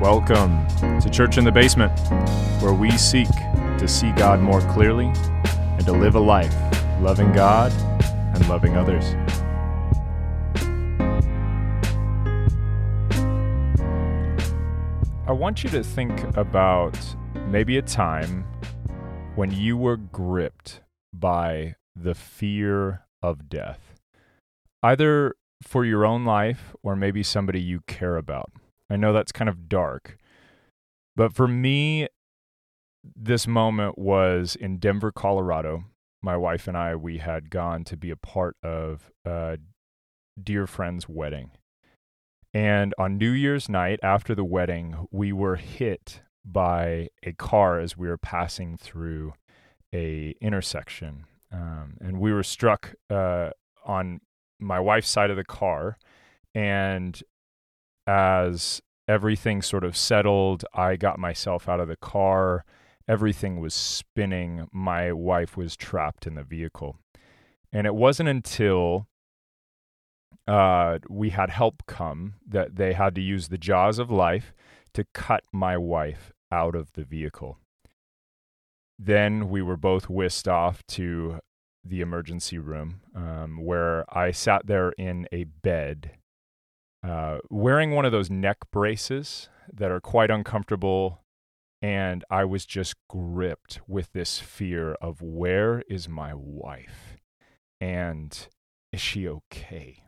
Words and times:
Welcome 0.00 0.66
to 1.00 1.10
Church 1.10 1.36
in 1.36 1.44
the 1.44 1.52
Basement, 1.52 1.92
where 2.62 2.72
we 2.72 2.90
seek 2.92 3.28
to 3.28 3.86
see 3.86 4.10
God 4.12 4.40
more 4.40 4.62
clearly 4.72 5.12
and 5.76 5.84
to 5.84 5.92
live 5.92 6.14
a 6.14 6.20
life 6.20 6.54
loving 7.02 7.30
God 7.32 7.70
and 8.34 8.48
loving 8.48 8.78
others. 8.78 9.04
I 15.26 15.32
want 15.32 15.62
you 15.62 15.68
to 15.68 15.84
think 15.84 16.34
about 16.34 16.98
maybe 17.48 17.76
a 17.76 17.82
time 17.82 18.46
when 19.34 19.50
you 19.50 19.76
were 19.76 19.98
gripped 19.98 20.80
by 21.12 21.74
the 21.94 22.14
fear 22.14 23.02
of 23.22 23.50
death, 23.50 24.00
either 24.82 25.34
for 25.62 25.84
your 25.84 26.06
own 26.06 26.24
life 26.24 26.74
or 26.82 26.96
maybe 26.96 27.22
somebody 27.22 27.60
you 27.60 27.82
care 27.86 28.16
about. 28.16 28.50
I 28.90 28.96
know 28.96 29.12
that's 29.12 29.32
kind 29.32 29.48
of 29.48 29.68
dark, 29.68 30.18
but 31.16 31.32
for 31.32 31.46
me, 31.46 32.08
this 33.16 33.46
moment 33.46 33.98
was 33.98 34.56
in 34.56 34.78
Denver, 34.78 35.12
Colorado. 35.12 35.84
My 36.22 36.36
wife 36.36 36.68
and 36.68 36.76
I, 36.76 36.96
we 36.96 37.18
had 37.18 37.50
gone 37.50 37.84
to 37.84 37.96
be 37.96 38.10
a 38.10 38.16
part 38.16 38.56
of 38.62 39.10
a 39.24 39.58
dear 40.42 40.66
friend's 40.66 41.08
wedding. 41.08 41.52
And 42.52 42.94
on 42.98 43.16
New 43.16 43.30
Year's 43.30 43.68
night 43.68 44.00
after 44.02 44.34
the 44.34 44.44
wedding, 44.44 45.06
we 45.10 45.32
were 45.32 45.56
hit 45.56 46.22
by 46.44 47.08
a 47.22 47.32
car 47.32 47.78
as 47.78 47.96
we 47.96 48.08
were 48.08 48.18
passing 48.18 48.76
through 48.76 49.34
a 49.94 50.34
intersection, 50.40 51.26
um, 51.52 51.96
and 52.00 52.18
we 52.20 52.32
were 52.32 52.42
struck 52.42 52.94
uh, 53.08 53.50
on 53.84 54.20
my 54.58 54.80
wife's 54.80 55.08
side 55.08 55.30
of 55.30 55.36
the 55.36 55.44
car. 55.44 55.96
And 56.54 57.22
as 58.10 58.82
everything 59.06 59.62
sort 59.62 59.84
of 59.84 59.96
settled, 59.96 60.64
I 60.74 60.96
got 60.96 61.20
myself 61.20 61.68
out 61.68 61.78
of 61.78 61.86
the 61.86 61.96
car. 61.96 62.64
Everything 63.06 63.60
was 63.60 63.72
spinning. 63.72 64.66
My 64.72 65.12
wife 65.12 65.56
was 65.56 65.76
trapped 65.76 66.26
in 66.26 66.34
the 66.34 66.42
vehicle. 66.42 66.96
And 67.72 67.86
it 67.86 67.94
wasn't 67.94 68.28
until 68.28 69.06
uh, 70.48 70.98
we 71.08 71.30
had 71.30 71.50
help 71.50 71.84
come 71.86 72.34
that 72.48 72.74
they 72.74 72.94
had 72.94 73.14
to 73.14 73.20
use 73.20 73.46
the 73.46 73.58
jaws 73.58 74.00
of 74.00 74.10
life 74.10 74.52
to 74.94 75.04
cut 75.14 75.44
my 75.52 75.76
wife 75.76 76.32
out 76.50 76.74
of 76.74 76.92
the 76.94 77.04
vehicle. 77.04 77.58
Then 78.98 79.48
we 79.48 79.62
were 79.62 79.76
both 79.76 80.10
whisked 80.10 80.48
off 80.48 80.84
to 80.88 81.38
the 81.84 82.00
emergency 82.00 82.58
room 82.58 83.02
um, 83.14 83.64
where 83.64 84.04
I 84.12 84.32
sat 84.32 84.66
there 84.66 84.90
in 84.98 85.28
a 85.30 85.44
bed 85.44 86.10
uh, 87.02 87.38
wearing 87.48 87.92
one 87.92 88.04
of 88.04 88.12
those 88.12 88.30
neck 88.30 88.58
braces 88.70 89.48
that 89.72 89.90
are 89.90 90.00
quite 90.00 90.30
uncomfortable. 90.30 91.22
And 91.82 92.24
I 92.30 92.44
was 92.44 92.66
just 92.66 92.94
gripped 93.08 93.80
with 93.88 94.12
this 94.12 94.38
fear 94.38 94.92
of 95.00 95.22
where 95.22 95.82
is 95.88 96.08
my 96.08 96.34
wife? 96.34 97.16
And 97.80 98.36
is 98.92 99.00
she 99.00 99.26
okay? 99.26 100.04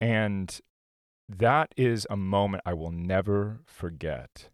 And 0.00 0.60
that 1.28 1.72
is 1.76 2.06
a 2.10 2.16
moment 2.16 2.62
I 2.66 2.74
will 2.74 2.92
never 2.92 3.60
forget 3.64 4.50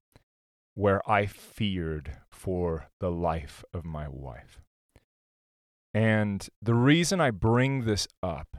where 0.75 1.09
I 1.11 1.27
feared 1.27 2.19
for 2.31 2.89
the 3.01 3.11
life 3.11 3.65
of 3.73 3.85
my 3.85 4.09
wife. 4.09 4.61
And 5.93 6.49
the 6.61 6.75
reason 6.75 7.21
I 7.21 7.31
bring 7.31 7.85
this 7.85 8.09
up 8.23 8.57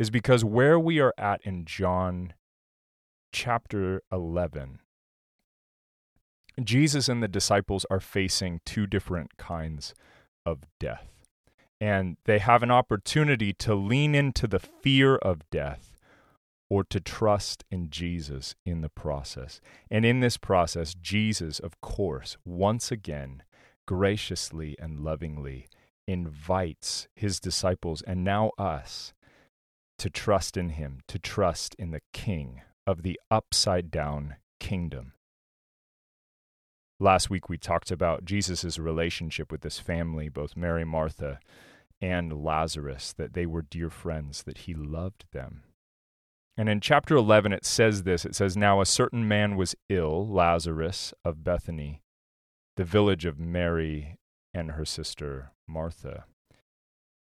is 0.00 0.10
because 0.10 0.42
where 0.42 0.80
we 0.80 0.98
are 0.98 1.12
at 1.18 1.42
in 1.44 1.66
John 1.66 2.32
chapter 3.32 4.00
11, 4.10 4.78
Jesus 6.64 7.06
and 7.06 7.22
the 7.22 7.28
disciples 7.28 7.84
are 7.90 8.00
facing 8.00 8.62
two 8.64 8.86
different 8.86 9.36
kinds 9.36 9.94
of 10.46 10.60
death. 10.80 11.06
And 11.82 12.16
they 12.24 12.38
have 12.38 12.62
an 12.62 12.70
opportunity 12.70 13.52
to 13.54 13.74
lean 13.74 14.14
into 14.14 14.46
the 14.46 14.58
fear 14.58 15.16
of 15.16 15.42
death 15.50 15.98
or 16.70 16.82
to 16.84 16.98
trust 16.98 17.64
in 17.70 17.90
Jesus 17.90 18.54
in 18.64 18.80
the 18.80 18.88
process. 18.88 19.60
And 19.90 20.06
in 20.06 20.20
this 20.20 20.38
process, 20.38 20.94
Jesus, 20.94 21.58
of 21.58 21.78
course, 21.82 22.38
once 22.46 22.90
again, 22.90 23.42
graciously 23.86 24.76
and 24.78 25.00
lovingly 25.00 25.68
invites 26.08 27.06
his 27.14 27.38
disciples 27.38 28.00
and 28.00 28.24
now 28.24 28.52
us 28.56 29.12
to 30.00 30.08
trust 30.08 30.56
in 30.56 30.70
him, 30.70 31.00
to 31.08 31.18
trust 31.18 31.74
in 31.74 31.90
the 31.90 32.00
King 32.14 32.62
of 32.86 33.02
the 33.02 33.20
upside 33.30 33.90
down 33.90 34.36
kingdom. 34.58 35.12
Last 36.98 37.28
week 37.28 37.50
we 37.50 37.58
talked 37.58 37.90
about 37.90 38.24
Jesus' 38.24 38.78
relationship 38.78 39.52
with 39.52 39.60
this 39.60 39.78
family, 39.78 40.30
both 40.30 40.56
Mary, 40.56 40.86
Martha, 40.86 41.38
and 42.00 42.42
Lazarus, 42.42 43.12
that 43.18 43.34
they 43.34 43.44
were 43.44 43.60
dear 43.60 43.90
friends, 43.90 44.42
that 44.44 44.58
he 44.58 44.72
loved 44.72 45.26
them. 45.32 45.64
And 46.56 46.70
in 46.70 46.80
chapter 46.80 47.14
11, 47.14 47.52
it 47.52 47.66
says 47.66 48.04
this 48.04 48.24
it 48.24 48.34
says, 48.34 48.56
Now 48.56 48.80
a 48.80 48.86
certain 48.86 49.28
man 49.28 49.54
was 49.54 49.76
ill, 49.90 50.26
Lazarus 50.26 51.12
of 51.26 51.44
Bethany, 51.44 52.00
the 52.76 52.84
village 52.84 53.26
of 53.26 53.38
Mary 53.38 54.16
and 54.54 54.72
her 54.72 54.86
sister 54.86 55.52
Martha. 55.68 56.24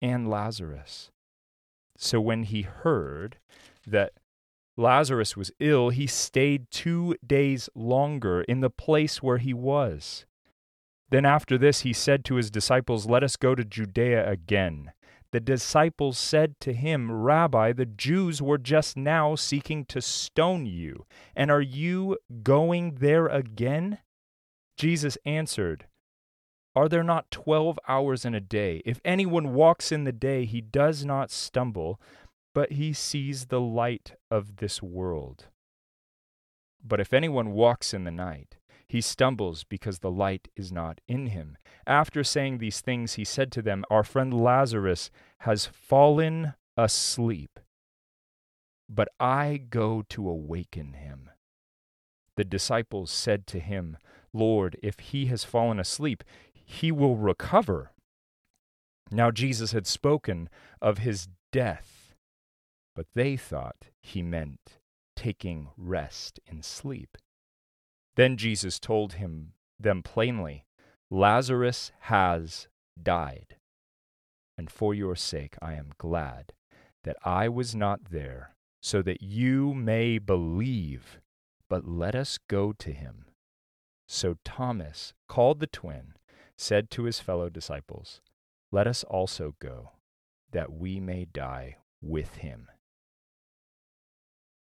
and 0.00 0.28
Lazarus. 0.28 1.10
So 1.96 2.20
when 2.20 2.44
he 2.44 2.62
heard 2.62 3.38
that 3.86 4.12
Lazarus 4.76 5.36
was 5.36 5.52
ill, 5.60 5.90
he 5.90 6.06
stayed 6.06 6.70
two 6.70 7.14
days 7.26 7.68
longer 7.74 8.42
in 8.42 8.60
the 8.60 8.70
place 8.70 9.22
where 9.22 9.38
he 9.38 9.52
was. 9.52 10.24
Then 11.10 11.24
after 11.24 11.58
this, 11.58 11.80
he 11.80 11.92
said 11.92 12.24
to 12.24 12.36
his 12.36 12.50
disciples, 12.50 13.06
Let 13.06 13.22
us 13.22 13.36
go 13.36 13.54
to 13.54 13.64
Judea 13.64 14.28
again. 14.30 14.92
The 15.32 15.40
disciples 15.40 16.18
said 16.18 16.58
to 16.60 16.72
him, 16.72 17.12
Rabbi, 17.12 17.72
the 17.72 17.86
Jews 17.86 18.42
were 18.42 18.58
just 18.58 18.96
now 18.96 19.36
seeking 19.36 19.84
to 19.86 20.00
stone 20.00 20.66
you, 20.66 21.06
and 21.36 21.50
are 21.50 21.60
you 21.60 22.18
going 22.42 22.96
there 22.96 23.26
again? 23.26 23.98
Jesus 24.76 25.16
answered, 25.24 25.86
Are 26.76 26.88
there 26.88 27.02
not 27.02 27.30
twelve 27.30 27.78
hours 27.88 28.24
in 28.24 28.34
a 28.34 28.40
day? 28.40 28.80
If 28.84 29.00
anyone 29.04 29.54
walks 29.54 29.90
in 29.90 30.04
the 30.04 30.12
day, 30.12 30.44
he 30.44 30.60
does 30.60 31.04
not 31.04 31.30
stumble, 31.30 32.00
but 32.54 32.72
he 32.72 32.92
sees 32.92 33.46
the 33.46 33.60
light 33.60 34.14
of 34.30 34.56
this 34.56 34.82
world. 34.82 35.46
But 36.82 37.00
if 37.00 37.12
anyone 37.12 37.52
walks 37.52 37.92
in 37.92 38.04
the 38.04 38.10
night, 38.10 38.56
he 38.86 39.00
stumbles 39.00 39.64
because 39.64 39.98
the 39.98 40.10
light 40.10 40.48
is 40.56 40.72
not 40.72 41.00
in 41.06 41.26
him. 41.26 41.56
After 41.86 42.24
saying 42.24 42.58
these 42.58 42.80
things, 42.80 43.14
he 43.14 43.24
said 43.24 43.52
to 43.52 43.62
them, 43.62 43.84
Our 43.90 44.02
friend 44.02 44.32
Lazarus 44.32 45.10
has 45.40 45.66
fallen 45.66 46.54
asleep, 46.76 47.60
but 48.88 49.08
I 49.18 49.58
go 49.58 50.02
to 50.08 50.28
awaken 50.28 50.94
him. 50.94 51.30
The 52.36 52.44
disciples 52.44 53.10
said 53.10 53.46
to 53.48 53.60
him, 53.60 53.96
Lord, 54.32 54.76
if 54.82 54.98
he 54.98 55.26
has 55.26 55.44
fallen 55.44 55.78
asleep, 55.78 56.24
he 56.70 56.92
will 56.92 57.16
recover. 57.16 57.90
Now 59.10 59.32
Jesus 59.32 59.72
had 59.72 59.88
spoken 59.88 60.48
of 60.80 60.98
his 60.98 61.28
death, 61.50 62.14
but 62.94 63.06
they 63.14 63.36
thought 63.36 63.86
he 64.00 64.22
meant 64.22 64.78
taking 65.16 65.68
rest 65.76 66.38
in 66.46 66.62
sleep. 66.62 67.18
Then 68.14 68.36
Jesus 68.36 68.78
told 68.78 69.14
him 69.14 69.54
them 69.80 70.04
plainly, 70.04 70.64
Lazarus 71.10 71.90
has 72.02 72.68
died. 73.02 73.56
And 74.56 74.70
for 74.70 74.94
your 74.94 75.16
sake 75.16 75.56
I 75.60 75.74
am 75.74 75.90
glad 75.98 76.52
that 77.02 77.16
I 77.24 77.48
was 77.48 77.74
not 77.74 78.10
there, 78.10 78.54
so 78.80 79.02
that 79.02 79.22
you 79.22 79.74
may 79.74 80.18
believe. 80.18 81.18
But 81.68 81.88
let 81.88 82.14
us 82.14 82.38
go 82.48 82.72
to 82.74 82.92
him. 82.92 83.24
So 84.06 84.36
Thomas, 84.44 85.14
called 85.28 85.58
the 85.60 85.66
twin, 85.66 86.14
said 86.60 86.90
to 86.90 87.04
his 87.04 87.18
fellow 87.18 87.48
disciples, 87.48 88.20
Let 88.70 88.86
us 88.86 89.02
also 89.04 89.54
go, 89.60 89.92
that 90.52 90.70
we 90.70 91.00
may 91.00 91.24
die 91.24 91.78
with 92.02 92.36
him. 92.36 92.68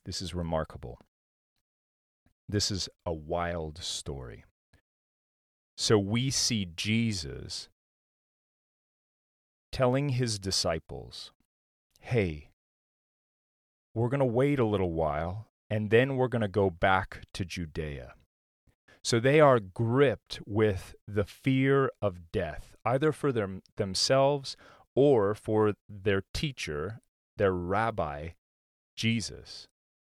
This 0.05 0.21
is 0.21 0.35
remarkable. 0.35 0.99
this 2.47 2.71
is 2.71 2.88
a 3.05 3.11
wild 3.11 3.79
story. 3.79 4.45
So 5.75 5.97
we 5.97 6.29
see 6.29 6.65
Jesus 6.75 7.67
telling 9.71 10.09
his 10.09 10.39
disciples, 10.39 11.31
hey, 11.99 12.51
we're 13.94 14.09
going 14.09 14.19
to 14.19 14.25
wait 14.25 14.59
a 14.59 14.65
little 14.65 14.94
while 14.94 15.47
and 15.69 15.89
then 15.89 16.15
we're 16.15 16.29
going 16.29 16.41
to 16.41 16.47
go 16.47 16.69
back 16.69 17.21
to 17.33 17.44
Judea. 17.44 18.13
So 19.07 19.21
they 19.21 19.39
are 19.39 19.62
gripped 19.62 20.42
with 20.45 20.94
the 21.07 21.24
fear 21.24 21.89
of 22.01 22.30
death, 22.33 22.75
either 22.83 23.13
for 23.13 23.31
them, 23.31 23.62
themselves 23.77 24.57
or 24.98 25.33
for 25.33 25.75
their 25.88 26.24
teacher, 26.33 27.00
their 27.38 27.54
rabbi, 27.54 28.31
Jesus. 28.98 29.69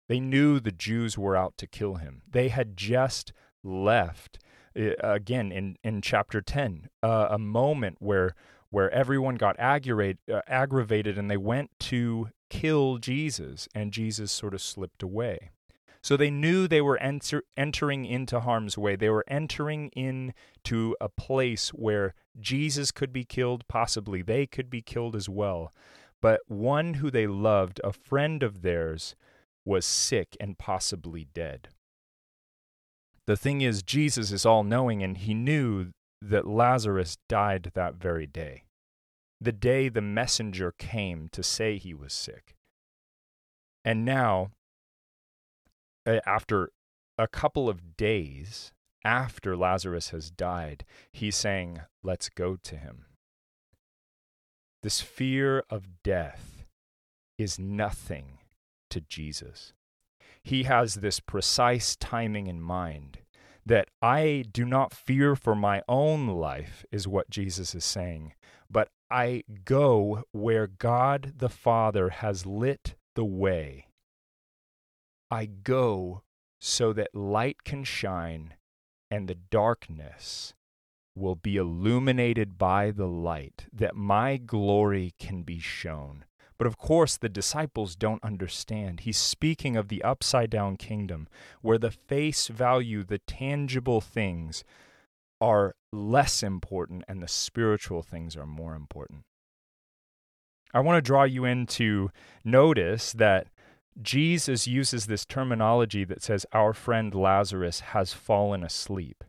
They 0.08 0.22
knew 0.22 0.62
the 0.62 0.72
Jews 0.72 1.18
were 1.18 1.36
out 1.36 1.58
to 1.58 1.68
kill 1.68 1.96
him. 1.96 2.22
They 2.32 2.48
had 2.48 2.78
just 2.78 3.34
left, 3.62 4.40
again 4.74 5.52
in, 5.52 5.76
in 5.84 6.02
chapter 6.02 6.40
10, 6.40 6.88
uh, 7.04 7.28
a 7.30 7.38
moment 7.38 7.98
where, 8.00 8.36
where 8.70 8.90
everyone 8.92 9.36
got 9.36 9.60
aggravated, 9.60 10.20
uh, 10.32 10.40
aggravated 10.48 11.18
and 11.18 11.30
they 11.30 11.36
went 11.36 11.72
to 11.82 12.30
kill 12.50 13.00
Jesus, 13.00 13.68
and 13.76 13.92
Jesus 13.92 14.32
sort 14.32 14.54
of 14.54 14.62
slipped 14.62 15.04
away. 15.04 15.52
So 16.08 16.16
they 16.16 16.32
knew 16.32 16.70
they 16.70 16.80
were 16.80 16.98
enter- 17.00 17.44
entering 17.58 18.06
into 18.06 18.40
harm's 18.40 18.78
way. 18.78 18.96
They 18.96 19.10
were 19.10 19.26
entering 19.28 19.90
into 19.90 20.96
a 21.02 21.10
place 21.10 21.72
where 21.72 22.14
Jesus 22.40 22.92
could 22.92 23.12
be 23.12 23.26
killed, 23.26 23.68
possibly 23.68 24.22
they 24.22 24.46
could 24.48 24.70
be 24.70 24.82
killed 24.82 25.18
as 25.18 25.28
well. 25.28 25.74
But 26.22 26.40
one 26.48 26.94
who 26.94 27.12
they 27.12 27.28
loved, 27.28 27.82
a 27.84 27.92
friend 27.92 28.42
of 28.42 28.62
theirs, 28.62 29.18
was 29.66 29.86
sick 29.86 30.38
and 30.40 30.58
possibly 30.58 31.28
dead. 31.34 31.68
The 33.26 33.36
thing 33.36 33.60
is, 33.60 33.84
Jesus 33.84 34.32
is 34.32 34.46
all 34.46 34.64
knowing, 34.64 35.04
and 35.04 35.18
he 35.18 35.34
knew 35.34 35.92
that 36.22 36.48
Lazarus 36.48 37.18
died 37.28 37.72
that 37.74 37.96
very 37.96 38.28
day, 38.28 38.64
the 39.42 39.52
day 39.52 39.90
the 39.90 40.00
messenger 40.00 40.74
came 40.80 41.28
to 41.34 41.44
say 41.44 41.78
he 41.78 41.94
was 41.94 42.14
sick. 42.14 42.56
And 43.84 44.06
now, 44.06 44.52
after 46.26 46.72
a 47.18 47.28
couple 47.28 47.70
of 47.70 47.98
days 47.98 48.72
after 49.04 49.56
Lazarus 49.56 50.10
has 50.10 50.32
died, 50.32 50.86
he's 51.12 51.36
saying, 51.36 51.82
Let's 52.04 52.30
go 52.30 52.58
to 52.64 52.76
him. 52.76 53.06
This 54.84 55.02
fear 55.02 55.64
of 55.70 56.04
death 56.04 56.66
is 57.38 57.60
nothing 57.60 58.40
to 58.90 59.02
Jesus. 59.02 59.74
He 60.44 60.64
has 60.64 60.96
this 60.96 61.20
precise 61.20 61.96
timing 61.96 62.48
in 62.48 62.62
mind 62.62 63.20
that 63.66 63.90
I 64.02 64.46
do 64.52 64.64
not 64.64 64.94
fear 64.94 65.36
for 65.36 65.56
my 65.56 65.82
own 65.90 66.28
life, 66.28 66.86
is 66.90 67.06
what 67.08 67.30
Jesus 67.30 67.76
is 67.76 67.84
saying, 67.84 68.34
but 68.70 68.88
I 69.12 69.44
go 69.66 70.24
where 70.32 70.68
God 70.68 71.34
the 71.38 71.50
Father 71.50 72.10
has 72.10 72.46
lit 72.46 72.96
the 73.14 73.26
way 73.26 73.87
I 75.30 75.46
go 75.46 76.24
so 76.60 76.94
that 76.94 77.14
light 77.14 77.64
can 77.64 77.84
shine 77.84 78.56
and 79.12 79.28
the 79.28 79.36
darkness 79.36 80.54
will 81.16 81.36
be 81.36 81.58
illuminated 81.58 82.58
by 82.58 82.92
the 82.92 83.08
light, 83.08 83.66
that 83.74 83.96
my 83.96 84.38
glory 84.38 85.14
can 85.20 85.42
be 85.42 85.60
shown. 85.60 86.26
But 86.58 86.68
of 86.68 86.78
course, 86.78 87.18
the 87.18 87.30
disciples 87.30 87.96
don't 87.96 88.24
understand. 88.24 89.02
He's 89.02 89.18
speaking 89.18 89.76
of 89.76 89.90
the 89.90 90.04
upside 90.04 90.50
down 90.50 90.78
kingdom, 90.78 91.28
where 91.62 91.78
the 91.78 91.92
face 91.92 92.48
value, 92.48 93.04
the 93.04 93.20
tangible 93.20 94.02
things, 94.02 94.64
are 95.40 95.76
less 95.92 96.42
important 96.42 97.04
and 97.08 97.22
the 97.22 97.28
spiritual 97.28 98.02
things 98.02 98.36
are 98.36 98.48
more 98.48 98.76
important. 98.76 99.24
I 100.74 100.80
want 100.80 100.98
to 100.98 101.08
draw 101.08 101.24
you 101.24 101.46
into 101.46 102.10
notice 102.44 103.14
that 103.14 103.48
Jesus 104.02 104.68
uses 104.68 105.06
this 105.06 105.26
terminology 105.26 106.04
that 106.04 106.22
says, 106.22 106.46
Our 106.52 106.74
friend 106.74 107.14
Lazarus 107.16 107.80
has 107.80 108.14
fallen 108.14 108.64
asleep, 108.64 109.24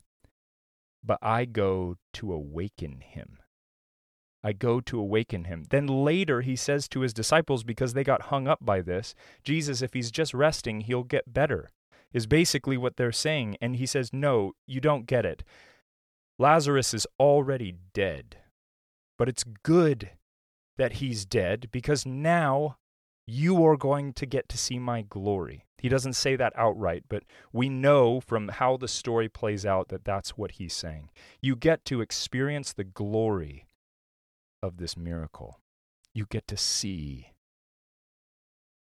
but 1.03 1.19
I 1.23 1.45
go 1.45 1.97
to 2.15 2.33
awaken 2.33 3.01
him. 3.01 3.39
I 4.43 4.53
go 4.53 4.81
to 4.81 5.01
awaken 5.01 5.45
him. 5.45 5.65
Then 5.71 5.87
later 5.87 6.43
he 6.43 6.55
says 6.55 6.89
to 6.89 7.01
his 7.01 7.13
disciples, 7.13 7.65
because 7.65 7.93
they 7.93 8.05
got 8.05 8.23
hung 8.23 8.47
up 8.47 8.65
by 8.65 8.83
this, 8.83 9.15
Jesus, 9.43 9.83
if 9.83 9.95
he's 9.95 10.11
just 10.11 10.33
resting, 10.33 10.83
he'll 10.83 11.03
get 11.03 11.33
better, 11.33 11.71
is 12.13 12.27
basically 12.27 12.77
what 12.77 12.97
they're 12.97 13.11
saying. 13.13 13.57
And 13.61 13.77
he 13.77 13.87
says, 13.87 14.11
No, 14.13 14.53
you 14.67 14.81
don't 14.81 15.07
get 15.07 15.25
it. 15.25 15.43
Lazarus 16.39 16.95
is 16.95 17.07
already 17.19 17.75
dead, 17.93 18.37
but 19.19 19.29
it's 19.29 19.45
good 19.65 20.11
that 20.77 20.95
he's 20.95 21.25
dead 21.25 21.69
because 21.73 22.07
now 22.07 22.77
you 23.31 23.63
are 23.67 23.77
going 23.77 24.15
to 24.15 24.25
get 24.25 24.49
to 24.49 24.57
see 24.57 24.79
my 24.79 25.03
glory. 25.03 25.67
He 25.77 25.91
doesn't 25.91 26.15
say 26.15 26.35
that 26.37 26.55
outright, 26.57 27.05
but 27.09 27.25
we 27.53 27.69
know 27.69 28.21
from 28.21 28.49
how 28.49 28.79
the 28.79 28.89
story 28.89 29.29
plays 29.29 29.67
out 29.67 29.89
that 29.89 30.05
that's 30.05 30.39
what 30.39 30.53
he's 30.53 30.73
saying. 30.73 31.11
You 31.43 31.55
get 31.55 31.85
to 31.87 32.01
experience 32.01 32.73
the 32.73 32.85
glory 32.85 33.67
of 34.63 34.79
this 34.79 34.97
miracle. 34.97 35.61
You 36.15 36.27
get 36.29 36.49
to 36.49 36.57
see 36.57 37.33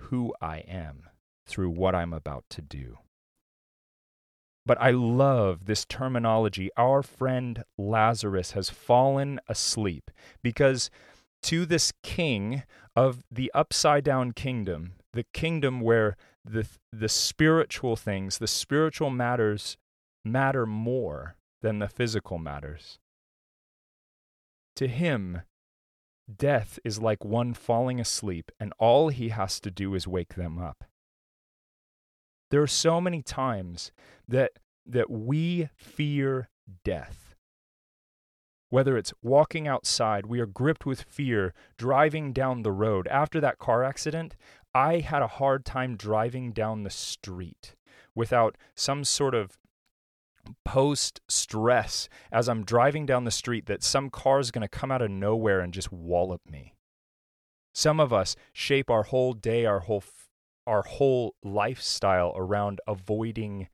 who 0.01 0.35
I 0.41 0.59
am 0.59 1.03
through 1.47 1.71
what 1.71 1.95
I'm 1.95 2.15
about 2.15 2.45
to 2.51 2.63
do. 2.63 2.99
But 4.65 4.81
I 4.81 4.91
love 4.91 5.67
this 5.67 5.85
terminology. 5.85 6.71
Our 6.77 7.03
friend 7.03 7.65
Lazarus 7.77 8.53
has 8.53 8.71
fallen 8.71 9.41
asleep 9.47 10.11
because 10.43 10.91
to 11.43 11.67
this 11.67 11.93
king 12.03 12.63
of 12.97 13.23
the 13.31 13.51
upside 13.55 14.05
down 14.05 14.33
kingdom, 14.33 14.95
the 15.13 15.25
kingdom 15.33 15.81
where 15.81 16.17
the, 16.45 16.67
the 16.93 17.09
spiritual 17.09 17.97
things, 17.97 18.39
the 18.39 18.47
spiritual 18.47 19.11
matters 19.11 19.77
matter 20.25 20.67
more 20.67 21.37
than 21.63 21.79
the 21.79 21.89
physical 21.89 22.39
matters. 22.39 22.99
To 24.77 24.89
him, 24.89 25.43
death 26.35 26.79
is 26.85 27.01
like 27.01 27.25
one 27.25 27.55
falling 27.55 28.01
asleep, 28.01 28.51
and 28.61 28.73
all 28.79 29.09
he 29.09 29.31
has 29.31 29.61
to 29.61 29.71
do 29.71 29.95
is 29.95 30.07
wake 30.07 30.35
them 30.35 30.59
up. 30.59 30.85
There 32.51 32.63
are 32.63 32.67
so 32.67 33.01
many 33.01 33.23
times 33.23 33.93
that, 34.27 34.53
that 34.87 35.11
we 35.11 35.69
fear 35.77 36.49
death 36.85 37.28
whether 38.71 38.97
it's 38.97 39.13
walking 39.23 39.67
outside, 39.67 40.27
we 40.27 40.41
are 40.41 40.47
gripped 40.47 40.85
with 40.85 41.03
fear 41.03 41.55
driving 41.77 42.33
down 42.33 42.63
the 42.63 42.73
road. 42.73 43.07
After 43.09 43.41
that 43.41 43.59
car 43.59 43.83
accident, 43.83 44.37
I 44.75 45.01
had 45.01 45.23
a 45.23 45.27
hard 45.29 45.65
time 45.65 45.97
driving 45.97 46.53
down 46.53 46.83
the 46.83 46.91
street 46.91 47.75
without 48.15 48.57
some 48.75 49.05
sort 49.05 49.35
of 49.35 49.59
post 50.65 51.21
stress 51.29 52.09
as 52.33 52.49
I'm 52.49 52.65
driving 52.65 53.07
down 53.07 53.25
the 53.25 53.31
street 53.31 53.67
that 53.67 53.83
some 53.83 54.11
car 54.11 54.41
is 54.41 54.51
going 54.51 54.63
to 54.63 54.69
come 54.69 54.91
out 54.91 55.03
of 55.03 55.11
nowhere 55.11 55.61
and 55.61 55.73
just 55.73 55.93
wallop 55.93 56.43
me. 56.51 56.75
Some 57.75 58.01
of 58.01 58.13
us 58.13 58.35
shape 58.53 58.91
our 58.91 59.05
whole 59.05 59.33
day, 59.35 59.65
our 59.65 59.81
whole 59.81 60.03
our 60.67 60.83
whole 60.83 61.35
lifestyle 61.43 62.35
around 62.37 62.79
avoiding 62.87 63.69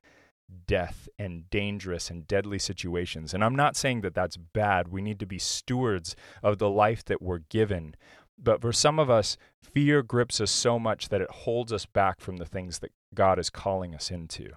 death 0.67 1.07
and 1.19 1.49
dangerous 1.49 2.09
and 2.09 2.27
deadly 2.27 2.59
situations. 2.59 3.33
And 3.33 3.43
I'm 3.43 3.55
not 3.55 3.75
saying 3.75 4.01
that 4.01 4.15
that's 4.15 4.37
bad. 4.37 4.87
We 4.87 5.01
need 5.01 5.19
to 5.19 5.25
be 5.25 5.39
stewards 5.39 6.15
of 6.41 6.57
the 6.57 6.69
life 6.69 7.03
that 7.05 7.21
we're 7.21 7.39
given. 7.49 7.95
But 8.37 8.61
for 8.61 8.73
some 8.73 8.99
of 8.99 9.09
us, 9.09 9.37
fear 9.61 10.03
grips 10.03 10.41
us 10.41 10.51
so 10.51 10.77
much 10.79 11.09
that 11.09 11.21
it 11.21 11.31
holds 11.31 11.71
us 11.71 11.85
back 11.85 12.19
from 12.19 12.37
the 12.37 12.45
things 12.45 12.79
that 12.79 12.91
God 13.13 13.39
is 13.39 13.49
calling 13.49 13.95
us 13.95 14.11
into. 14.11 14.49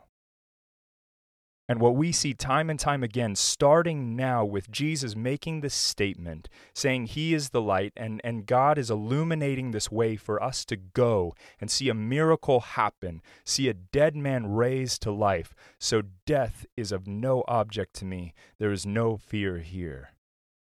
And 1.69 1.83
what 1.83 1.97
we 1.97 2.13
see 2.13 2.33
time 2.33 2.71
and 2.71 2.81
time 2.81 3.03
again, 3.03 3.35
starting 3.35 4.17
now 4.17 4.43
with 4.43 4.71
Jesus 4.71 5.15
making 5.15 5.61
this 5.61 5.75
statement, 5.75 6.49
saying 6.73 7.07
he 7.07 7.35
is 7.35 7.51
the 7.51 7.61
light, 7.61 7.93
and, 7.95 8.23
and 8.25 8.47
God 8.47 8.79
is 8.79 8.91
illuminating 8.91 9.71
this 9.71 9.93
way 9.93 10.17
for 10.17 10.43
us 10.43 10.65
to 10.65 10.77
go 10.77 11.35
and 11.61 11.71
see 11.71 11.91
a 11.91 11.95
miracle 11.95 12.61
happen, 12.61 13.21
see 13.45 13.69
a 13.69 13.75
dead 13.75 14.17
man 14.17 14.47
raised 14.47 15.03
to 15.03 15.13
life. 15.13 15.55
So 15.79 16.03
death 16.25 16.65
is 16.75 16.91
of 16.91 17.07
no 17.07 17.45
object 17.47 17.93
to 17.97 18.07
me. 18.07 18.33
There 18.59 18.73
is 18.73 18.87
no 18.87 19.19
fear 19.19 19.59
here. 19.59 20.13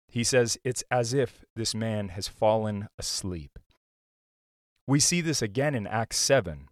He 0.08 0.24
says 0.24 0.56
it's 0.64 0.82
as 0.90 1.12
if 1.12 1.44
this 1.54 1.74
man 1.74 2.08
has 2.08 2.26
fallen 2.26 2.88
asleep. 2.98 3.58
We 4.86 4.98
see 4.98 5.20
this 5.20 5.42
again 5.42 5.74
in 5.74 5.86
Acts 5.86 6.16
7. 6.16 6.68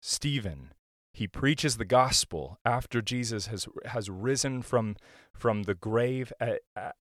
Stephen, 0.00 0.72
he 1.14 1.28
preaches 1.28 1.76
the 1.76 1.84
gospel 1.84 2.58
after 2.64 3.02
Jesus 3.02 3.46
has 3.48 3.66
has 3.84 4.08
risen 4.08 4.62
from 4.62 4.96
from 5.34 5.64
the 5.64 5.74
grave 5.74 6.32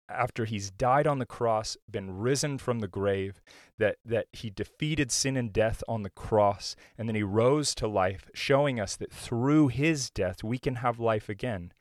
after 0.10 0.46
he's 0.46 0.70
died 0.70 1.08
on 1.08 1.20
the 1.20 1.26
cross 1.26 1.78
been 1.90 2.18
risen 2.18 2.58
from 2.58 2.80
the 2.80 2.88
grave 2.88 3.42
that 3.78 3.98
that 4.04 4.28
he 4.34 4.50
defeated 4.50 5.12
sin 5.12 5.38
and 5.38 5.54
death 5.54 5.84
on 5.88 6.04
the 6.04 6.10
cross 6.10 6.76
and 6.98 7.08
then 7.08 7.16
he 7.16 7.24
rose 7.24 7.74
to 7.76 7.88
life 7.88 8.30
showing 8.34 8.80
us 8.80 8.96
that 8.98 9.14
through 9.14 9.70
his 9.70 10.10
death 10.10 10.44
we 10.44 10.58
can 10.58 10.76
have 10.76 11.00
life 11.00 11.30
again. 11.30 11.72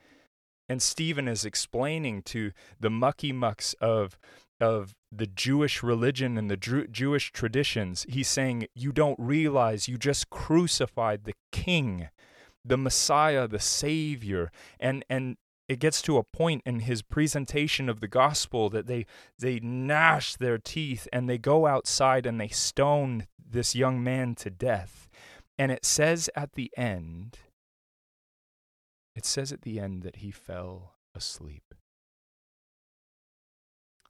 And 0.68 0.80
Stephen 0.80 1.26
is 1.26 1.44
explaining 1.44 2.22
to 2.24 2.52
the 2.78 2.90
mucky 2.90 3.32
mucks 3.32 3.74
of 3.80 4.16
of 4.60 4.94
the 5.10 5.26
Jewish 5.26 5.82
religion 5.82 6.36
and 6.36 6.50
the 6.50 6.56
Jew- 6.56 6.86
Jewish 6.86 7.32
traditions. 7.32 8.06
He's 8.08 8.28
saying, 8.28 8.66
You 8.74 8.92
don't 8.92 9.18
realize 9.18 9.88
you 9.88 9.98
just 9.98 10.30
crucified 10.30 11.24
the 11.24 11.34
king, 11.52 12.08
the 12.64 12.76
Messiah, 12.76 13.48
the 13.48 13.58
Savior. 13.58 14.50
And, 14.78 15.04
and 15.08 15.36
it 15.68 15.78
gets 15.78 16.02
to 16.02 16.18
a 16.18 16.24
point 16.24 16.62
in 16.66 16.80
his 16.80 17.02
presentation 17.02 17.88
of 17.88 18.00
the 18.00 18.08
gospel 18.08 18.68
that 18.70 18.86
they, 18.86 19.06
they 19.38 19.60
gnash 19.60 20.36
their 20.36 20.58
teeth 20.58 21.06
and 21.12 21.28
they 21.28 21.38
go 21.38 21.66
outside 21.66 22.26
and 22.26 22.40
they 22.40 22.48
stone 22.48 23.26
this 23.38 23.74
young 23.74 24.02
man 24.02 24.34
to 24.36 24.50
death. 24.50 25.08
And 25.58 25.70
it 25.70 25.84
says 25.84 26.30
at 26.34 26.54
the 26.54 26.70
end, 26.76 27.38
it 29.14 29.24
says 29.24 29.52
at 29.52 29.62
the 29.62 29.78
end 29.78 30.02
that 30.02 30.16
he 30.16 30.30
fell 30.30 30.94
asleep. 31.14 31.69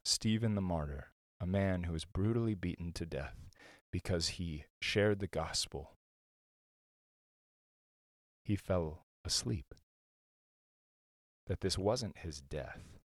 Stephen 0.05 0.55
the 0.55 0.61
martyr, 0.61 1.13
a 1.41 1.47
man 1.47 1.85
who 1.85 1.93
was 1.93 2.05
brutally 2.05 2.55
beaten 2.55 2.93
to 2.93 3.07
death 3.07 3.37
because 3.91 4.29
he 4.29 4.65
shared 4.81 5.19
the 5.21 5.27
gospel, 5.27 5.97
he 8.45 8.57
fell 8.57 9.05
asleep. 9.25 9.75
That 11.47 11.61
this 11.61 11.77
wasn't 11.77 12.19
his 12.19 12.41
death, 12.41 13.01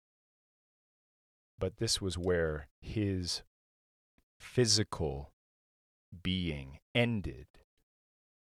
but 1.58 1.78
this 1.78 2.02
was 2.02 2.18
where 2.18 2.68
his 2.82 3.42
physical 4.38 5.32
being 6.22 6.80
ended. 6.94 7.48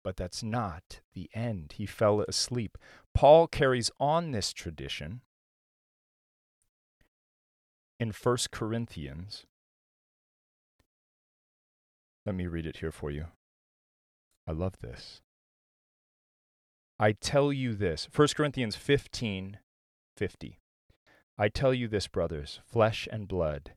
But 0.02 0.16
that's 0.16 0.43
not 0.43 1.00
the 1.14 1.31
end. 1.35 1.75
He 1.76 1.87
fell 1.87 2.21
asleep. 2.23 2.78
Paul 3.14 3.47
carries 3.47 3.90
on 4.00 4.33
this 4.33 4.52
tradition 4.52 5.21
in 7.99 8.11
1 8.11 8.37
Corinthians. 8.50 9.45
Let 12.25 12.35
me 12.35 12.47
read 12.47 12.67
it 12.67 12.79
here 12.79 12.93
for 12.93 13.11
you. 13.11 13.26
I 14.47 14.53
love 14.53 14.79
this. 14.81 15.23
I 16.99 17.12
tell 17.12 17.53
you 17.53 17.75
this 17.75 18.09
1 18.15 18.29
Corinthians 18.37 18.75
15 18.76 19.59
50. 20.17 20.59
I 21.38 21.49
tell 21.49 21.75
you 21.75 21.88
this, 21.88 22.09
brothers 22.09 22.61
flesh 22.65 23.07
and 23.12 23.29
blood 23.29 23.73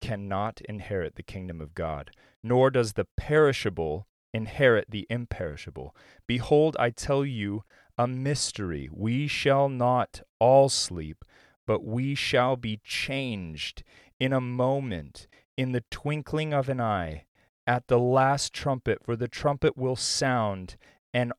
cannot 0.00 0.60
inherit 0.62 1.14
the 1.14 1.22
kingdom 1.22 1.60
of 1.60 1.74
God, 1.74 2.10
nor 2.42 2.70
does 2.70 2.92
the 2.92 3.06
perishable 3.16 4.06
inherit 4.34 4.90
the 4.90 5.06
imperishable. 5.08 5.94
Behold, 6.26 6.76
I 6.78 6.90
tell 6.90 7.24
you 7.24 7.62
a 7.96 8.06
mystery. 8.06 8.90
We 8.92 9.28
shall 9.28 9.68
not 9.68 10.22
all 10.40 10.68
sleep 10.68 11.24
but 11.66 11.84
we 11.84 12.14
shall 12.14 12.56
be 12.56 12.80
changed 12.84 13.82
in 14.20 14.32
a 14.32 14.40
moment, 14.40 15.26
in 15.56 15.72
the 15.72 15.84
twinkling 15.90 16.52
of 16.52 16.68
an 16.68 16.80
eye, 16.80 17.24
at 17.66 17.88
the 17.88 17.98
last 17.98 18.52
trumpet, 18.52 19.02
for 19.02 19.16
the 19.16 19.28
trumpet 19.28 19.76
will 19.76 19.96
sound, 19.96 20.76
and 21.12 21.32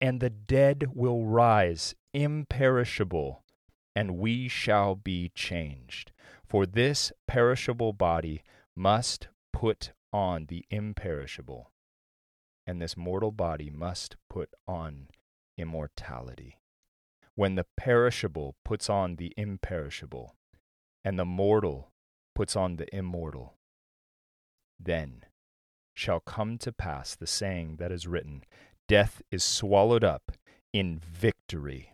and 0.00 0.20
the 0.20 0.30
dead 0.30 0.88
will 0.94 1.24
rise 1.24 1.94
imperishable, 2.12 3.42
and 3.94 4.18
we 4.18 4.46
shall 4.46 4.94
be 4.94 5.30
changed. 5.34 6.12
For 6.44 6.66
this 6.66 7.12
perishable 7.26 7.92
body 7.92 8.42
must 8.76 9.28
put 9.52 9.92
on 10.12 10.46
the 10.46 10.64
imperishable, 10.70 11.72
and 12.66 12.80
this 12.80 12.96
mortal 12.96 13.32
body 13.32 13.70
must 13.70 14.16
put 14.28 14.50
on 14.68 15.08
immortality 15.56 16.58
when 17.36 17.54
the 17.54 17.66
perishable 17.76 18.56
puts 18.64 18.90
on 18.90 19.16
the 19.16 19.32
imperishable, 19.36 20.34
and 21.04 21.18
the 21.18 21.24
mortal 21.24 21.92
puts 22.34 22.56
on 22.56 22.76
the 22.76 22.94
immortal. 22.94 23.54
Then 24.80 25.24
shall 25.94 26.20
come 26.20 26.58
to 26.58 26.72
pass 26.72 27.14
the 27.14 27.26
saying 27.26 27.76
that 27.76 27.92
is 27.92 28.06
written 28.06 28.42
Death 28.88 29.22
is 29.30 29.42
swallowed 29.42 30.04
up 30.04 30.32
in 30.72 30.98
victory. 30.98 31.92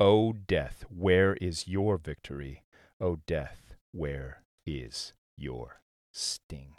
O 0.00 0.32
death, 0.32 0.84
where 0.88 1.34
is 1.34 1.68
your 1.68 1.96
victory? 1.96 2.62
O 3.00 3.16
death, 3.26 3.74
where 3.92 4.42
is 4.66 5.12
your 5.36 5.80
sting? 6.12 6.74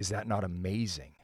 Is 0.00 0.08
that 0.08 0.26
not 0.26 0.42
amazing? 0.44 1.14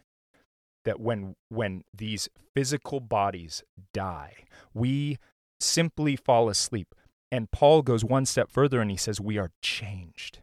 That 0.89 0.99
when 0.99 1.37
when 1.51 1.83
these 1.95 2.31
physical 2.55 2.99
bodies 2.99 3.63
die, 3.93 4.33
we 4.73 5.19
simply 5.61 6.17
fall 6.17 6.49
asleep. 6.49 6.95
And 7.31 7.51
Paul 7.51 7.83
goes 7.83 8.07
one 8.07 8.25
step 8.25 8.51
further 8.51 8.81
and 8.81 8.91
he 8.91 8.97
says, 8.97 9.21
We 9.21 9.37
are 9.37 9.51
changed. 9.61 10.39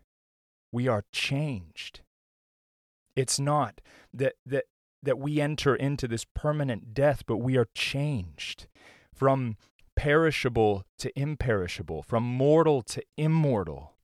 We 0.72 0.88
are 0.88 1.04
changed. 1.12 2.02
It's 3.16 3.40
not 3.40 3.82
that, 4.14 4.34
that, 4.46 4.66
that 5.02 5.18
we 5.18 5.42
enter 5.42 5.75
into 5.75 6.08
this 6.08 6.28
permanent 6.36 6.94
death, 6.94 7.24
but 7.25 7.38
we 7.38 7.58
are 7.58 7.68
changed 7.74 8.68
from 9.16 9.58
perishable 9.96 10.86
to 11.00 11.12
imperishable, 11.20 12.04
from 12.04 12.22
mortal 12.22 12.84
to 12.84 13.02
immortal 13.18 13.95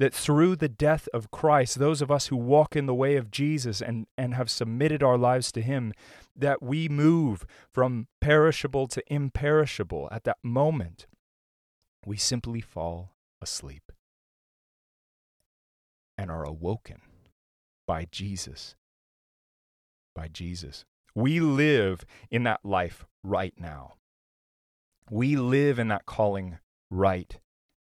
that 0.00 0.14
through 0.14 0.56
the 0.56 0.68
death 0.68 1.10
of 1.12 1.30
Christ, 1.30 1.78
those 1.78 2.00
of 2.00 2.10
us 2.10 2.28
who 2.28 2.36
walk 2.36 2.74
in 2.74 2.86
the 2.86 2.94
way 2.94 3.16
of 3.16 3.30
Jesus 3.30 3.82
and, 3.82 4.06
and 4.16 4.32
have 4.32 4.50
submitted 4.50 5.02
our 5.02 5.18
lives 5.18 5.52
to 5.52 5.60
Him, 5.60 5.92
that 6.34 6.62
we 6.62 6.88
move 6.88 7.44
from 7.70 8.08
perishable 8.18 8.88
to 8.88 9.02
imperishable 9.12 10.08
at 10.10 10.24
that 10.24 10.38
moment. 10.42 11.06
We 12.06 12.16
simply 12.16 12.62
fall 12.62 13.12
asleep 13.42 13.92
and 16.16 16.30
are 16.30 16.44
awoken 16.44 17.02
by 17.86 18.06
Jesus. 18.10 18.76
By 20.14 20.28
Jesus. 20.28 20.86
We 21.14 21.40
live 21.40 22.06
in 22.30 22.44
that 22.44 22.60
life 22.64 23.04
right 23.22 23.52
now. 23.58 23.96
We 25.10 25.36
live 25.36 25.78
in 25.78 25.88
that 25.88 26.06
calling 26.06 26.56
right 26.90 27.38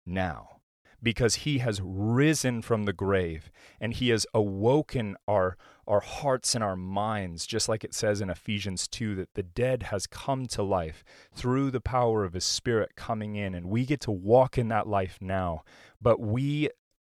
now 0.05 0.56
because 1.01 1.35
he 1.35 1.59
has 1.59 1.81
risen 1.83 2.61
from 2.61 2.83
the 2.83 2.93
grave 2.93 3.51
and 3.79 3.93
he 3.93 4.09
has 4.09 4.25
awoken 4.33 5.15
our 5.27 5.57
our 5.87 6.01
hearts 6.01 6.53
and 6.53 6.63
our 6.63 6.75
minds 6.75 7.47
just 7.47 7.69
like 7.69 7.83
it 7.83 7.93
says 7.93 8.19
in 8.19 8.29
Ephesians 8.29 8.89
2 8.89 9.15
that 9.15 9.33
the 9.35 9.43
dead 9.43 9.83
has 9.83 10.05
come 10.05 10.45
to 10.45 10.61
life 10.61 11.03
through 11.33 11.71
the 11.71 11.79
power 11.79 12.25
of 12.25 12.33
his 12.33 12.43
spirit 12.43 12.95
coming 12.97 13.35
in 13.35 13.55
and 13.55 13.67
we 13.67 13.85
get 13.85 14.01
to 14.01 14.11
walk 14.11 14.57
in 14.57 14.67
that 14.67 14.87
life 14.87 15.17
now. 15.21 15.63
But 16.01 16.19
we 16.19 16.69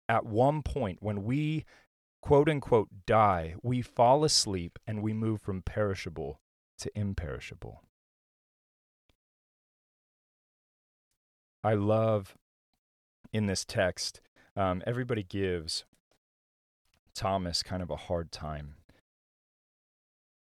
at 0.10 0.26
one 0.26 0.62
point 0.62 0.98
when 1.02 1.24
we 1.24 1.64
quote 2.22 2.50
unquote 2.50 2.90
die 3.06 3.56
we 3.64 3.82
fall 3.82 4.24
asleep 4.26 4.78
and 4.86 5.02
we 5.02 5.14
move 5.14 5.42
from 5.42 5.62
perishable 5.62 6.42
to 6.80 6.92
imperishable. 6.96 7.82
I 11.64 11.74
love 11.74 12.36
in 13.36 13.48
this 13.48 13.66
text, 13.66 14.22
um, 14.56 14.82
everybody 14.88 15.22
gives 15.22 15.84
Thomas 17.14 17.62
kind 17.64 17.84
of 17.84 17.90
a 17.90 17.98
hard 17.98 18.32
time. 18.32 18.76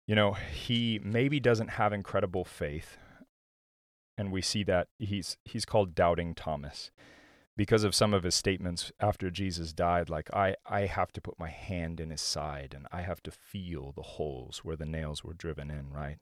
You 0.07 0.15
know, 0.15 0.33
he 0.33 0.99
maybe 1.03 1.39
doesn't 1.39 1.69
have 1.69 1.93
incredible 1.93 2.43
faith, 2.43 2.97
and 4.17 4.31
we 4.31 4.41
see 4.41 4.63
that 4.63 4.87
he's 4.97 5.37
he's 5.45 5.63
called 5.63 5.93
doubting 5.93 6.33
Thomas 6.33 6.89
because 7.55 7.83
of 7.83 7.93
some 7.93 8.15
of 8.15 8.23
his 8.23 8.33
statements 8.33 8.91
after 8.99 9.29
Jesus 9.29 9.73
died 9.73 10.09
like 10.09 10.33
I 10.33 10.55
I 10.65 10.87
have 10.87 11.11
to 11.13 11.21
put 11.21 11.37
my 11.37 11.49
hand 11.49 11.99
in 11.99 12.09
his 12.09 12.21
side 12.21 12.73
and 12.75 12.87
I 12.91 13.01
have 13.01 13.21
to 13.23 13.31
feel 13.31 13.93
the 13.95 14.01
holes 14.01 14.61
where 14.63 14.75
the 14.75 14.85
nails 14.85 15.23
were 15.23 15.35
driven 15.35 15.69
in, 15.69 15.91
right? 15.91 16.17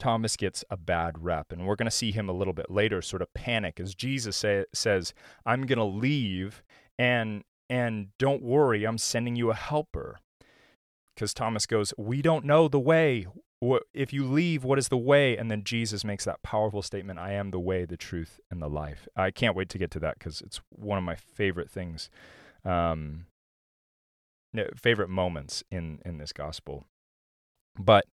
Thomas 0.00 0.36
gets 0.36 0.64
a 0.70 0.76
bad 0.76 1.22
rep. 1.22 1.52
And 1.52 1.66
we're 1.66 1.76
going 1.76 1.86
to 1.86 1.90
see 1.90 2.10
him 2.10 2.28
a 2.28 2.32
little 2.32 2.52
bit 2.52 2.70
later 2.70 3.00
sort 3.02 3.22
of 3.22 3.32
panic 3.34 3.78
as 3.78 3.94
Jesus 3.94 4.36
say, 4.36 4.64
says, 4.74 5.14
I'm 5.46 5.66
going 5.66 5.78
to 5.78 5.84
leave 5.84 6.62
and 6.98 7.44
and 7.70 8.08
don't 8.18 8.42
worry, 8.42 8.84
I'm 8.84 8.98
sending 8.98 9.36
you 9.36 9.50
a 9.50 9.54
helper. 9.54 10.18
Because 11.14 11.32
Thomas 11.32 11.66
goes, 11.66 11.94
We 11.96 12.20
don't 12.20 12.44
know 12.44 12.66
the 12.66 12.80
way. 12.80 13.26
If 13.92 14.12
you 14.12 14.24
leave, 14.24 14.64
what 14.64 14.78
is 14.78 14.88
the 14.88 14.96
way? 14.96 15.36
And 15.36 15.50
then 15.50 15.64
Jesus 15.64 16.02
makes 16.02 16.24
that 16.24 16.42
powerful 16.42 16.82
statement 16.82 17.18
I 17.18 17.32
am 17.32 17.50
the 17.50 17.60
way, 17.60 17.84
the 17.84 17.96
truth, 17.96 18.40
and 18.50 18.60
the 18.60 18.68
life. 18.68 19.06
I 19.14 19.30
can't 19.30 19.54
wait 19.54 19.68
to 19.68 19.78
get 19.78 19.90
to 19.92 20.00
that 20.00 20.18
because 20.18 20.40
it's 20.40 20.60
one 20.70 20.96
of 20.96 21.04
my 21.04 21.14
favorite 21.14 21.70
things, 21.70 22.08
um, 22.64 23.26
favorite 24.74 25.10
moments 25.10 25.62
in, 25.70 26.00
in 26.06 26.16
this 26.16 26.32
gospel. 26.32 26.86
But 27.78 28.06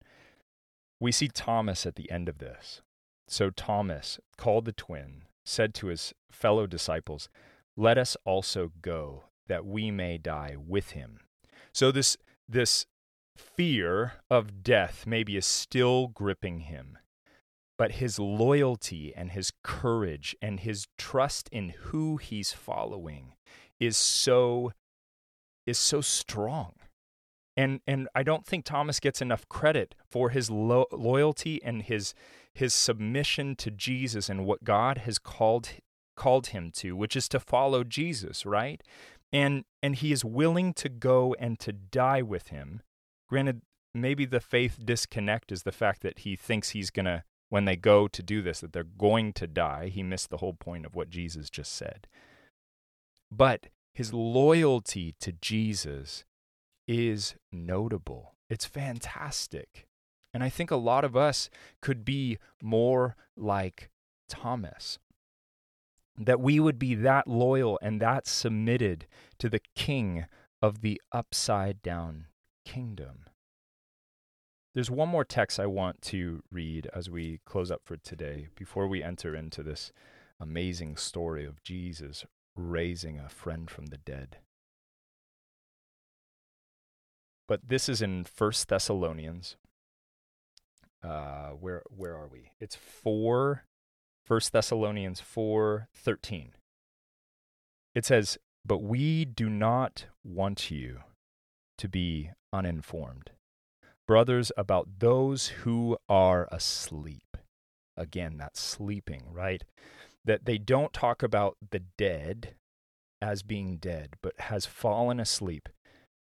we 1.00 1.12
see 1.12 1.28
Thomas 1.28 1.86
at 1.86 1.96
the 1.96 2.10
end 2.12 2.28
of 2.28 2.40
this. 2.40 2.82
So 3.28 3.50
Thomas 3.50 4.20
called 4.38 4.66
the 4.66 4.72
twin, 4.72 5.24
said 5.46 5.74
to 5.76 5.88
his 5.88 6.14
fellow 6.32 6.66
disciples, 6.68 7.30
Let 7.76 7.98
us 7.98 8.16
also 8.26 8.72
go, 8.82 9.26
that 9.48 9.66
we 9.66 9.92
may 9.92 10.18
die 10.18 10.56
with 10.58 10.92
him. 10.92 11.20
So 11.74 11.92
this 11.92 12.18
this 12.50 12.86
fear 13.36 14.14
of 14.30 14.64
death 14.64 15.06
maybe 15.06 15.38
is 15.38 15.46
still 15.46 16.08
gripping 16.08 16.62
him. 16.62 16.98
But 17.78 17.94
his 17.94 18.18
loyalty 18.18 19.14
and 19.16 19.32
his 19.32 19.52
courage 19.64 20.36
and 20.42 20.60
his 20.60 20.88
trust 20.98 21.48
in 21.52 21.70
who 21.70 22.18
he's 22.18 22.52
following 22.52 23.34
is 23.80 23.96
so 23.96 24.72
is 25.68 25.78
so 25.78 26.02
strong. 26.02 26.74
And 27.58 27.82
and 27.88 28.08
I 28.14 28.22
don't 28.22 28.46
think 28.46 28.64
Thomas 28.64 29.00
gets 29.00 29.22
enough 29.22 29.50
credit 29.50 29.96
for 30.08 30.30
his 30.30 30.52
lo- 30.52 30.86
loyalty 30.92 31.62
and 31.64 31.82
his 31.82 32.14
his 32.54 32.74
submission 32.74 33.56
to 33.58 33.72
Jesus 33.72 34.30
and 34.30 34.46
what 34.46 34.64
God 34.64 35.00
has 35.00 35.18
called 35.18 35.70
called 36.16 36.48
him 36.48 36.72
to, 36.72 36.96
which 36.96 37.16
is 37.16 37.28
to 37.30 37.40
follow 37.40 37.84
Jesus, 37.84 38.46
right? 38.46 38.84
And 39.34 39.66
and 39.82 39.96
he 39.96 40.12
is 40.12 40.24
willing 40.24 40.74
to 40.76 40.88
go 40.88 41.36
and 41.40 41.60
to 41.60 41.74
die 41.74 42.22
with 42.22 42.50
him. 42.50 42.84
Granted, 43.28 43.64
maybe 43.94 44.26
the 44.26 44.40
faith 44.40 44.78
disconnect 44.86 45.52
is 45.52 45.64
the 45.64 45.72
fact 45.72 46.04
that 46.04 46.20
he 46.20 46.36
thinks 46.36 46.70
he's 46.70 46.92
going 46.92 47.08
to 47.08 47.24
when 47.50 47.66
they 47.66 47.76
go 47.76 48.08
to 48.08 48.22
do 48.22 48.42
this 48.42 48.60
that 48.60 48.74
they're 48.74 48.84
going 48.84 49.34
to 49.34 49.48
die. 49.48 49.88
He 49.88 50.04
missed 50.04 50.30
the 50.30 50.38
whole 50.38 50.54
point 50.54 50.86
of 50.86 50.96
what 50.96 51.10
Jesus 51.10 51.50
just 51.50 51.74
said. 51.74 52.08
But 53.32 53.68
his 53.94 54.14
loyalty 54.14 55.16
to 55.22 55.32
Jesus 55.32 56.24
is 56.88 57.36
notable. 57.52 58.36
It's 58.50 58.66
fantastic. 58.66 59.88
And 60.34 60.44
I 60.44 60.50
think 60.50 60.72
a 60.72 60.76
lot 60.76 61.04
of 61.04 61.16
us 61.16 61.50
could 61.82 62.06
be 62.06 62.38
more 62.62 63.16
like 63.36 63.90
Thomas. 64.30 65.00
That 66.18 66.40
we 66.40 66.60
would 66.60 66.80
be 66.80 66.96
that 66.96 67.28
loyal 67.28 67.78
and 67.82 68.02
that 68.02 68.28
submitted 68.28 69.06
to 69.40 69.50
the 69.50 69.62
king 69.76 70.26
of 70.62 70.82
the 70.82 71.02
upside 71.12 71.82
down 71.82 72.26
kingdom. 72.66 73.26
There's 74.74 74.92
one 74.92 75.10
more 75.10 75.26
text 75.26 75.60
I 75.60 75.66
want 75.66 76.02
to 76.04 76.44
read 76.52 76.88
as 76.94 77.10
we 77.10 77.40
close 77.46 77.72
up 77.72 77.82
for 77.84 77.98
today 77.98 78.48
before 78.56 78.88
we 78.88 79.02
enter 79.02 79.36
into 79.36 79.64
this 79.64 79.92
amazing 80.40 80.98
story 80.98 81.46
of 81.46 81.64
Jesus 81.64 82.26
raising 82.56 83.20
a 83.20 83.30
friend 83.30 83.70
from 83.70 83.88
the 83.88 83.98
dead. 83.98 84.38
But 87.48 87.70
this 87.70 87.88
is 87.88 88.02
in 88.02 88.26
First 88.26 88.68
Thessalonians. 88.68 89.56
Uh, 91.04 91.50
where 91.52 91.84
where 91.90 92.16
are 92.16 92.28
we? 92.28 92.52
It's 92.60 92.76
four. 92.76 93.64
First 94.26 94.52
Thessalonians 94.52 95.22
four 95.22 95.88
thirteen. 95.94 96.52
It 97.96 98.06
says, 98.06 98.38
"But 98.66 98.80
we 98.80 99.24
do 99.24 99.50
not 99.50 100.08
want 100.24 100.70
you 100.70 101.04
to 101.78 101.88
be 101.88 102.32
uninformed, 102.52 103.32
brothers, 104.06 104.52
about 104.58 105.00
those 105.00 105.48
who 105.48 105.98
are 106.10 106.50
asleep." 106.52 107.38
Again, 107.96 108.38
that's 108.38 108.60
sleeping, 108.60 109.24
right? 109.32 109.64
That 110.26 110.46
they 110.46 110.58
don't 110.58 110.92
talk 110.92 111.24
about 111.24 111.58
the 111.72 111.80
dead 111.98 112.56
as 113.22 113.42
being 113.42 113.78
dead, 113.78 114.16
but 114.22 114.40
has 114.42 114.66
fallen 114.66 115.20
asleep 115.20 115.70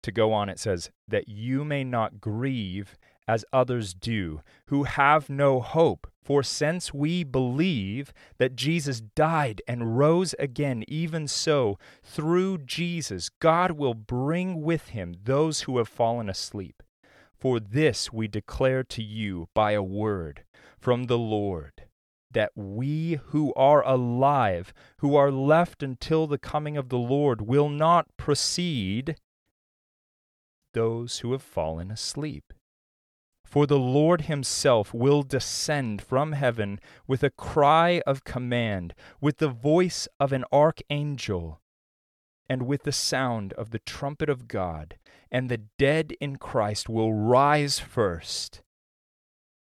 to 0.05 0.11
go 0.11 0.31
on, 0.31 0.49
it 0.49 0.59
says, 0.59 0.91
that 1.07 1.27
you 1.27 1.65
may 1.65 1.83
not 1.83 2.21
grieve 2.21 2.95
as 3.27 3.43
others 3.51 3.95
do, 3.95 4.41
who 4.67 4.83
have 4.83 5.29
no 5.29 5.59
hope. 5.59 6.07
For 6.23 6.43
since 6.43 6.93
we 6.93 7.23
believe 7.23 8.13
that 8.37 8.55
Jesus 8.55 9.01
died 9.01 9.61
and 9.67 9.97
rose 9.97 10.35
again, 10.37 10.83
even 10.87 11.27
so, 11.27 11.77
through 12.03 12.59
Jesus, 12.59 13.29
God 13.39 13.71
will 13.71 13.95
bring 13.95 14.61
with 14.61 14.89
him 14.89 15.15
those 15.23 15.61
who 15.61 15.79
have 15.79 15.87
fallen 15.87 16.29
asleep. 16.29 16.83
For 17.35 17.59
this 17.59 18.13
we 18.13 18.27
declare 18.27 18.83
to 18.83 19.03
you 19.03 19.49
by 19.53 19.71
a 19.71 19.83
word 19.83 20.43
from 20.79 21.05
the 21.05 21.17
Lord, 21.17 21.83
that 22.31 22.51
we 22.55 23.19
who 23.27 23.53
are 23.55 23.83
alive, 23.85 24.71
who 24.99 25.15
are 25.15 25.31
left 25.31 25.81
until 25.81 26.27
the 26.27 26.37
coming 26.37 26.77
of 26.77 26.89
the 26.89 26.97
Lord, 26.97 27.41
will 27.41 27.69
not 27.69 28.07
proceed 28.17 29.15
those 30.75 31.19
who 31.19 31.31
have 31.31 31.41
fallen 31.41 31.89
asleep. 31.89 32.53
For 33.45 33.65
the 33.65 33.79
Lord 33.79 34.21
himself 34.23 34.93
will 34.93 35.23
descend 35.23 36.01
from 36.01 36.33
heaven 36.33 36.79
with 37.07 37.23
a 37.23 37.29
cry 37.29 38.01
of 38.05 38.25
command, 38.25 38.93
with 39.21 39.37
the 39.37 39.47
voice 39.47 40.09
of 40.19 40.33
an 40.33 40.43
archangel, 40.51 41.61
and 42.49 42.67
with 42.67 42.83
the 42.83 42.91
sound 42.91 43.53
of 43.53 43.71
the 43.71 43.79
trumpet 43.79 44.29
of 44.29 44.49
God, 44.49 44.97
and 45.31 45.49
the 45.49 45.61
dead 45.79 46.13
in 46.19 46.35
Christ 46.35 46.89
will 46.89 47.13
rise 47.13 47.79
first. 47.79 48.61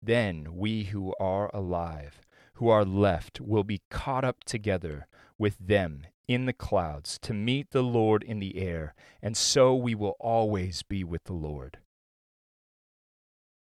Then 0.02 0.56
we 0.56 0.86
who 0.86 1.14
are 1.20 1.52
alive, 1.54 2.22
who 2.54 2.70
are 2.70 2.86
left, 2.86 3.42
will 3.42 3.66
be 3.66 3.82
caught 3.90 4.24
up 4.24 4.46
together 4.46 5.08
with 5.38 5.58
them 5.60 6.06
in 6.28 6.46
the 6.46 6.54
clouds 6.54 7.20
to 7.20 7.34
meet 7.34 7.72
the 7.72 7.84
Lord 7.84 8.24
in 8.24 8.40
the 8.40 8.58
air, 8.58 8.96
and 9.22 9.36
so 9.36 9.76
we 9.76 9.96
will 9.96 10.16
always 10.20 10.84
be 10.84 11.04
with 11.04 11.26
the 11.26 11.34
Lord. 11.34 11.80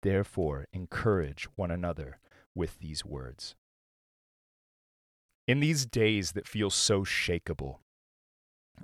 Therefore, 0.01 0.67
encourage 0.71 1.47
one 1.55 1.71
another 1.71 2.19
with 2.55 2.79
these 2.79 3.05
words. 3.05 3.55
In 5.47 5.59
these 5.59 5.85
days 5.85 6.33
that 6.33 6.47
feel 6.47 6.69
so 6.69 7.01
shakable, 7.01 7.79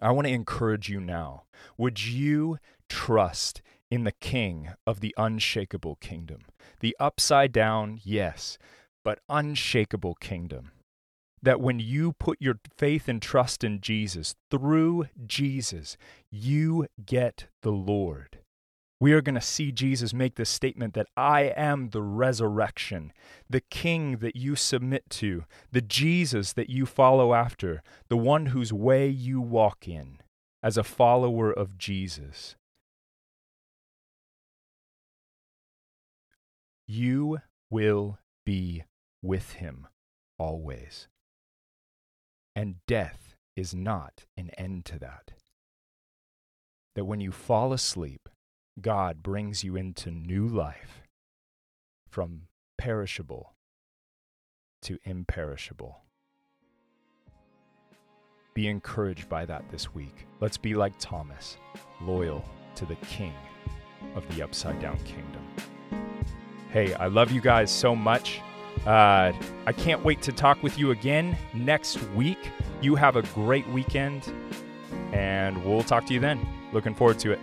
I 0.02 0.12
want 0.12 0.28
to 0.28 0.34
encourage 0.34 0.90
you 0.90 1.00
now. 1.00 1.44
Would 1.78 2.06
you 2.06 2.58
trust 2.90 3.62
in 3.90 4.04
the 4.04 4.12
King 4.12 4.70
of 4.86 5.00
the 5.00 5.14
unshakable 5.18 5.96
kingdom? 5.98 6.42
The 6.82 6.96
upside 7.00 7.52
down, 7.52 8.00
yes, 8.04 8.58
but 9.04 9.20
unshakable 9.30 10.16
kingdom 10.16 10.72
that 11.46 11.62
when 11.62 11.80
you 11.80 12.14
put 12.14 12.42
your 12.42 12.60
faith 12.78 13.08
and 13.08 13.22
trust 13.22 13.64
in 13.64 13.80
Jesus, 13.80 14.36
through 14.50 15.06
Jesus, 15.26 15.96
you 16.32 16.88
get 17.06 17.46
the 17.62 17.72
Lord. 17.72 18.40
We 19.00 19.14
are 19.14 19.22
going 19.22 19.36
to 19.36 19.42
see 19.42 19.72
Jesus 19.72 20.14
make 20.14 20.36
this 20.36 20.50
statement 20.50 20.94
that 20.96 21.08
I 21.16 21.54
am 21.56 21.90
the 21.90 22.02
resurrection, 22.02 23.14
the 23.50 23.62
King 23.62 24.18
that 24.18 24.36
you 24.36 24.56
submit 24.56 25.04
to, 25.12 25.44
the 25.72 25.82
Jesus 25.82 26.54
that 26.54 26.70
you 26.70 26.86
follow 26.86 27.34
after, 27.34 27.84
the 28.10 28.18
one 28.18 28.48
whose 28.48 28.74
way 28.74 29.08
you 29.08 29.40
walk 29.40 29.88
in 29.88 30.22
as 30.64 30.78
a 30.78 30.84
follower 30.84 31.52
of 31.52 31.78
Jesus. 31.78 32.56
You 36.88 37.40
will 37.70 38.18
be 38.46 38.86
with 39.22 39.54
him 39.54 39.88
always. 40.40 41.08
And 42.56 42.76
death 42.88 43.36
is 43.56 43.74
not 43.74 44.26
an 44.38 44.50
end 44.58 44.86
to 44.86 45.00
that. 45.00 45.34
That 46.96 47.06
when 47.06 47.20
you 47.20 47.32
fall 47.32 47.74
asleep, 47.74 48.30
God 48.82 49.22
brings 49.22 49.64
you 49.64 49.76
into 49.76 50.10
new 50.12 50.48
life 50.48 51.02
from 52.10 52.44
perishable 52.78 53.54
to 54.84 54.98
imperishable. 55.04 56.02
Be 58.54 58.68
encouraged 58.68 59.28
by 59.28 59.46
that 59.46 59.70
this 59.70 59.94
week. 59.94 60.26
Let's 60.40 60.58
be 60.58 60.76
like 60.76 60.94
Thomas, 60.98 61.58
loyal 62.02 62.46
to 62.76 62.86
the 62.86 62.96
King 62.96 63.34
of 64.16 64.26
the 64.34 64.44
Upside 64.44 64.80
Down 64.80 64.98
Kingdom. 65.00 65.46
Hey, 66.70 66.94
I 66.94 67.08
love 67.08 67.32
you 67.32 67.42
guys 67.42 67.70
so 67.70 67.96
much. 67.96 68.40
Uh, 68.86 69.32
I 69.66 69.74
can't 69.74 70.04
wait 70.04 70.22
to 70.24 70.32
talk 70.32 70.62
with 70.62 70.78
you 70.78 70.92
again 70.92 71.38
next 71.54 72.02
week. 72.12 72.52
You 72.82 72.96
have 72.96 73.16
a 73.16 73.22
great 73.22 73.68
weekend, 73.70 74.32
and 75.12 75.64
we'll 75.66 75.84
talk 75.84 76.06
to 76.08 76.14
you 76.14 76.20
then. 76.20 76.46
Looking 76.72 76.94
forward 76.94 77.20
to 77.20 77.32
it. 77.32 77.40